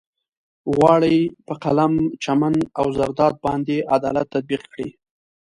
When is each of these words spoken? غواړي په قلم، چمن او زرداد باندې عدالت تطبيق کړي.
غواړي 0.75 1.17
په 1.47 1.53
قلم، 1.63 1.93
چمن 2.23 2.55
او 2.79 2.85
زرداد 2.97 3.35
باندې 3.45 3.75
عدالت 3.95 4.27
تطبيق 4.33 4.63
کړي. 4.71 4.89